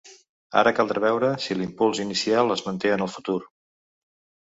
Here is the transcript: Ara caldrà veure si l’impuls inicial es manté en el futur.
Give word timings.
Ara 0.61 0.73
caldrà 0.79 1.03
veure 1.03 1.29
si 1.45 1.59
l’impuls 1.59 2.03
inicial 2.07 2.57
es 2.59 2.67
manté 2.71 2.95
en 2.97 3.09
el 3.09 3.15
futur. 3.21 3.41